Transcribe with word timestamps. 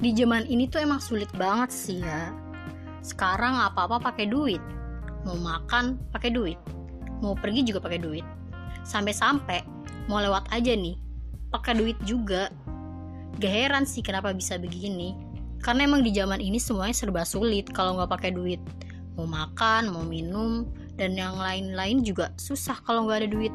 di 0.00 0.16
zaman 0.16 0.48
ini 0.48 0.64
tuh 0.64 0.80
emang 0.80 0.96
sulit 0.96 1.28
banget 1.36 1.68
sih 1.68 2.00
ya. 2.00 2.32
Sekarang 3.04 3.60
apa-apa 3.60 4.00
pakai 4.00 4.32
duit. 4.32 4.60
Mau 5.28 5.36
makan 5.36 6.00
pakai 6.08 6.32
duit. 6.32 6.56
Mau 7.20 7.36
pergi 7.36 7.68
juga 7.68 7.84
pakai 7.84 8.00
duit. 8.00 8.24
Sampai-sampai 8.80 9.60
mau 10.08 10.24
lewat 10.24 10.48
aja 10.56 10.72
nih 10.72 10.96
pakai 11.52 11.76
duit 11.76 12.00
juga. 12.08 12.48
Gak 13.36 13.52
heran 13.52 13.84
sih 13.84 14.00
kenapa 14.00 14.32
bisa 14.32 14.56
begini. 14.56 15.12
Karena 15.60 15.84
emang 15.84 16.00
di 16.00 16.16
zaman 16.16 16.40
ini 16.40 16.56
semuanya 16.56 16.96
serba 16.96 17.20
sulit 17.28 17.68
kalau 17.68 18.00
nggak 18.00 18.08
pakai 18.08 18.32
duit. 18.32 18.60
Mau 19.20 19.28
makan 19.28 19.92
mau 19.92 20.00
minum 20.08 20.64
dan 20.96 21.12
yang 21.12 21.36
lain-lain 21.36 22.00
juga 22.00 22.32
susah 22.40 22.80
kalau 22.88 23.04
nggak 23.04 23.24
ada 23.24 23.28
duit. 23.28 23.52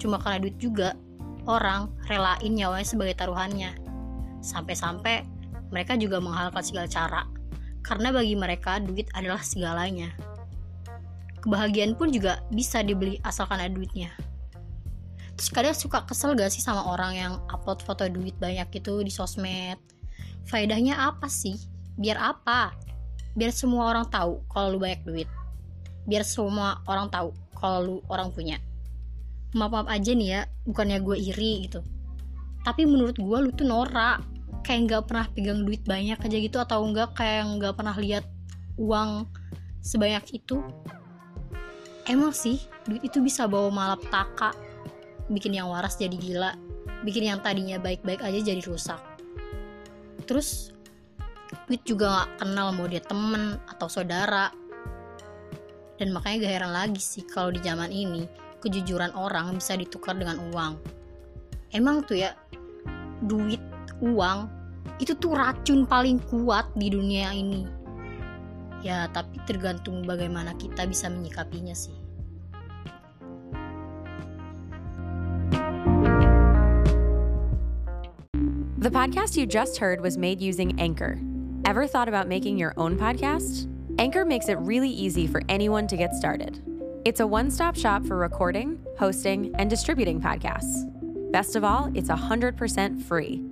Cuma 0.00 0.16
karena 0.16 0.40
duit 0.40 0.56
juga 0.56 0.96
orang 1.44 1.92
relain 2.08 2.56
nyawanya 2.56 2.88
sebagai 2.88 3.12
taruhannya. 3.20 3.76
Sampai-sampai 4.40 5.41
mereka 5.72 5.96
juga 5.96 6.20
menghalalkan 6.20 6.60
segala 6.60 6.86
cara, 6.86 7.22
karena 7.82 8.12
bagi 8.12 8.36
mereka 8.36 8.78
duit 8.78 9.08
adalah 9.16 9.40
segalanya. 9.40 10.12
Kebahagiaan 11.42 11.98
pun 11.98 12.14
juga 12.14 12.44
bisa 12.54 12.84
dibeli 12.86 13.18
asalkan 13.26 13.58
ada 13.58 13.72
duitnya. 13.72 14.14
Terus 15.34 15.48
kadang 15.50 15.74
suka 15.74 16.06
kesel 16.06 16.38
gak 16.38 16.54
sih 16.54 16.62
sama 16.62 16.86
orang 16.86 17.18
yang 17.18 17.32
upload 17.50 17.82
foto 17.82 18.06
duit 18.06 18.36
banyak 18.38 18.68
gitu 18.70 19.02
di 19.02 19.10
sosmed? 19.10 19.80
Faedahnya 20.46 20.94
apa 20.94 21.26
sih? 21.26 21.58
Biar 21.98 22.20
apa? 22.20 22.70
Biar 23.34 23.50
semua 23.50 23.90
orang 23.90 24.06
tahu 24.06 24.44
kalau 24.52 24.76
lu 24.76 24.78
banyak 24.78 25.02
duit. 25.02 25.28
Biar 26.06 26.22
semua 26.22 26.78
orang 26.86 27.10
tahu 27.10 27.34
kalau 27.58 27.78
lu 27.82 27.96
orang 28.06 28.30
punya. 28.30 28.62
Maaf-maaf 29.56 29.90
aja 29.90 30.14
nih 30.14 30.28
ya, 30.30 30.40
bukannya 30.68 31.02
gue 31.02 31.16
iri 31.18 31.66
gitu. 31.66 31.80
Tapi 32.62 32.86
menurut 32.86 33.18
gue 33.18 33.38
lu 33.42 33.50
tuh 33.50 33.66
norak 33.66 34.22
kayak 34.62 34.80
nggak 34.88 35.02
pernah 35.10 35.26
pegang 35.34 35.66
duit 35.66 35.82
banyak 35.84 36.18
aja 36.18 36.36
gitu 36.38 36.58
atau 36.62 36.82
enggak 36.86 37.12
kayak 37.18 37.44
nggak 37.58 37.74
pernah 37.74 37.96
lihat 37.98 38.24
uang 38.78 39.26
sebanyak 39.82 40.42
itu. 40.42 40.62
Emang 42.06 42.34
sih 42.34 42.62
duit 42.86 43.02
itu 43.02 43.18
bisa 43.22 43.46
bawa 43.50 43.70
malapetaka. 43.70 44.54
Bikin 45.30 45.58
yang 45.58 45.70
waras 45.70 45.98
jadi 45.98 46.14
gila. 46.14 46.54
Bikin 47.02 47.30
yang 47.30 47.38
tadinya 47.42 47.78
baik-baik 47.78 48.22
aja 48.22 48.38
jadi 48.38 48.62
rusak. 48.62 48.98
Terus 50.26 50.70
duit 51.66 51.82
juga 51.86 52.24
gak 52.24 52.46
kenal 52.46 52.74
mau 52.74 52.86
dia 52.86 53.02
temen 53.02 53.58
atau 53.70 53.86
saudara. 53.90 54.50
Dan 55.98 56.10
makanya 56.10 56.46
gak 56.46 56.54
heran 56.58 56.72
lagi 56.74 57.02
sih 57.02 57.22
kalau 57.26 57.54
di 57.54 57.62
zaman 57.62 57.90
ini 57.90 58.26
kejujuran 58.62 59.14
orang 59.18 59.58
bisa 59.58 59.74
ditukar 59.74 60.14
dengan 60.14 60.38
uang. 60.54 60.78
Emang 61.74 62.06
tuh 62.06 62.22
ya 62.22 62.34
duit 63.22 63.62
uang 64.00 64.48
itu 64.98 65.12
tuh 65.18 65.34
racun 65.34 65.84
paling 65.84 66.22
kuat 66.30 66.70
di 66.78 66.88
dunia 66.88 67.34
ini 67.34 67.66
ya 68.82 69.06
tapi 69.10 69.38
tergantung 69.46 70.02
bagaimana 70.02 70.54
kita 70.58 70.86
bisa 70.86 71.06
menyikapinya 71.10 71.74
sih 71.74 71.94
The 78.82 78.90
podcast 78.90 79.38
you 79.38 79.46
just 79.46 79.78
heard 79.78 80.00
was 80.02 80.18
made 80.18 80.42
using 80.42 80.74
Anchor. 80.80 81.16
Ever 81.64 81.86
thought 81.86 82.08
about 82.10 82.26
making 82.26 82.58
your 82.58 82.74
own 82.76 82.98
podcast? 82.98 83.70
Anchor 84.00 84.24
makes 84.24 84.48
it 84.48 84.58
really 84.58 84.90
easy 84.90 85.28
for 85.28 85.40
anyone 85.48 85.86
to 85.86 85.96
get 85.96 86.16
started. 86.16 86.58
It's 87.04 87.20
a 87.20 87.26
one 87.26 87.48
stop 87.48 87.76
shop 87.76 88.04
for 88.04 88.16
recording, 88.16 88.84
hosting, 88.98 89.54
and 89.54 89.70
distributing 89.70 90.20
podcasts. 90.20 90.90
Best 91.30 91.54
of 91.54 91.62
all, 91.62 91.92
it's 91.94 92.08
100% 92.08 93.00
free. 93.02 93.51